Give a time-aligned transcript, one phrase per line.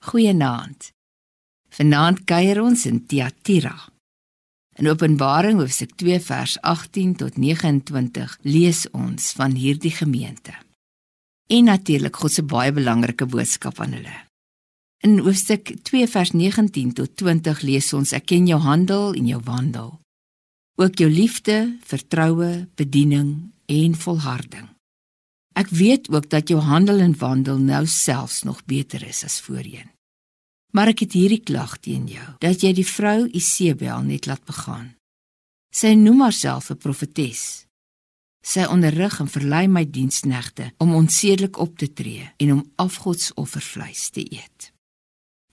[0.00, 0.92] Goeienaand.
[1.76, 3.74] Vanaand kuier ons in Tiatira.
[4.80, 10.56] In Openbaring hoofstuk 2 vers 18 tot 29 lees ons van hierdie gemeente.
[11.52, 14.16] En natuurlik God se baie belangrike boodskap aan hulle.
[15.04, 19.42] In hoofstuk 2 vers 19 tot 20 lees ons ek ken jou handel en jou
[19.44, 19.98] wandel.
[20.80, 24.70] Ook jou liefde, vertroue, bediening en volharding.
[25.60, 29.90] Ek weet ook dat jou handel en wandel nou selfs nog beter is as voorheen.
[30.72, 34.94] Maar ek het hierdie klag teen jou dat jy die vrou Isebel net laat begaan.
[35.74, 37.66] Sy noem haarself 'n profetes.
[38.42, 44.22] Sy onderrig en verlei my diensknegte om onsedelik op te tree en om afgodsoffervleis te
[44.32, 44.72] eet.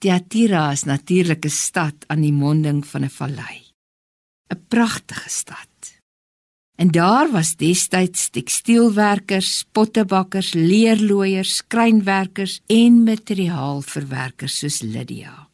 [0.00, 3.58] Thyatira is natuurlik 'n stad aan die monding van 'n vallei.
[4.50, 5.67] 'n Pragtige stad.
[6.78, 15.48] En daar was destyds tekstielwerkers, pottebakkers, leerlooiers, skrynwerkers en materiaalverwerkers soos Lydia.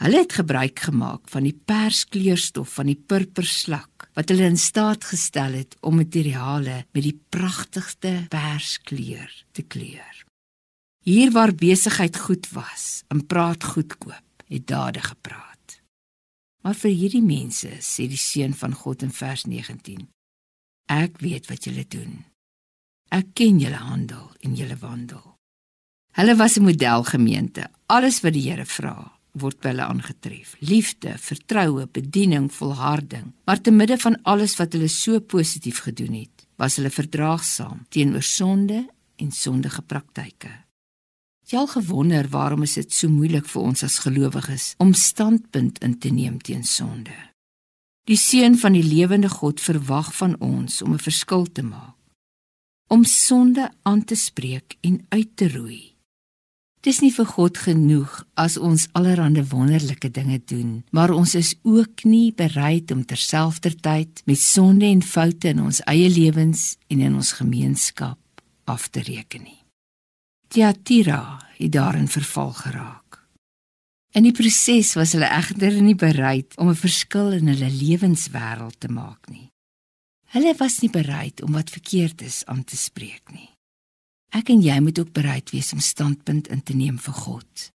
[0.00, 5.60] Hulle het gebruik gemaak van die perskleurstof van die purperslak wat hulle in staat gestel
[5.60, 10.24] het om materiale met die pragtigste perskleur te kleur.
[11.04, 15.80] Hier waar besigheid goed was, en praat goedkoop, het dade gepraat.
[16.64, 20.08] Maar vir hierdie mense sê die seun van God in vers 19
[20.88, 22.24] Ek weet wat julle doen.
[23.12, 25.24] Ek ken julle handel en julle wandel.
[26.16, 27.68] Hulle was 'n modelgemeente.
[27.86, 30.56] Alles wat die Here vra, word by hulle aangetref.
[30.60, 33.32] Liefde, vertroue, bediening, volharding.
[33.44, 38.22] Maar te midde van alles wat hulle so positief gedoen het, was hulle verdraagsaam teenoor
[38.22, 40.64] sonde en sondige praktyke.
[41.48, 45.98] Jy al gewonder waarom is dit so moeilik vir ons as gelowiges om standpunt in
[45.98, 47.27] te neem teen sonde?
[48.08, 51.96] Die seun van die lewende God verwag van ons om 'n verskil te maak.
[52.88, 55.94] Om sonde aan te spreek en uit te roei.
[56.80, 62.04] Dis nie vir God genoeg as ons allerlei wonderlike dinge doen, maar ons is ook
[62.04, 67.32] nie bereid om terselfdertyd met sonde en foute in ons eie lewens en in ons
[67.32, 68.18] gemeenskap
[68.64, 69.62] af te reken nie.
[70.48, 73.07] Tiatira het daarin verval geraak.
[74.16, 78.88] In die proses was hulle egter nie bereid om 'n verskil in hulle lewenswêreld te
[78.88, 79.50] maak nie.
[80.32, 83.50] Hulle was nie bereid om wat verkeerd is aan te spreek nie.
[84.32, 87.70] Ek en jy moet ook bereid wees om standpunt in te neem vir God.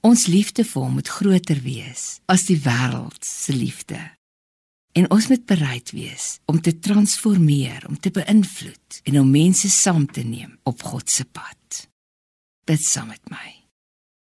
[0.00, 3.98] Ons liefde vir hom moet groter wees as die wêreld se liefde.
[4.92, 10.06] En ons moet bereid wees om te transformeer, om te beïnvloed en om mense saam
[10.06, 11.88] te neem op God se pad.
[12.66, 13.56] Bid saam met my.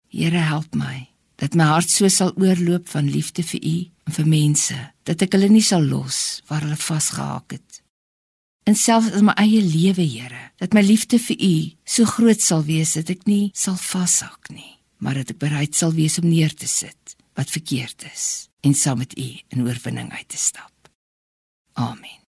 [0.07, 1.12] Here help my
[1.43, 3.77] dat my hart so sal oorloop van liefde vir U
[4.07, 7.81] en vir mense, dat ek hulle nie sal los waar hulle vasgehaak het.
[8.63, 12.63] En selfs in my eie lewe, Here, dat my liefde vir U so groot sal
[12.69, 16.55] wees dat ek nie sal vashak nie, maar dat ek bereid sal wees om neer
[16.55, 20.71] te sit wat verkeerd is en saam met U in oorwinning uit te stap.
[21.73, 22.22] Amen.